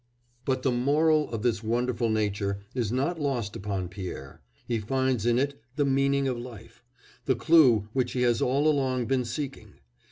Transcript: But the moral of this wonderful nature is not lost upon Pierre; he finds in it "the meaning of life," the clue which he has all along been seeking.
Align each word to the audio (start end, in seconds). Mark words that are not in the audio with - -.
But 0.45 0.63
the 0.63 0.71
moral 0.71 1.29
of 1.29 1.43
this 1.43 1.61
wonderful 1.61 2.09
nature 2.09 2.65
is 2.73 2.91
not 2.91 3.21
lost 3.21 3.55
upon 3.55 3.87
Pierre; 3.87 4.41
he 4.67 4.79
finds 4.79 5.27
in 5.27 5.37
it 5.37 5.61
"the 5.75 5.85
meaning 5.85 6.27
of 6.27 6.39
life," 6.39 6.83
the 7.25 7.35
clue 7.35 7.87
which 7.93 8.13
he 8.13 8.23
has 8.23 8.41
all 8.41 8.67
along 8.67 9.05
been 9.05 9.25
seeking. 9.25 9.75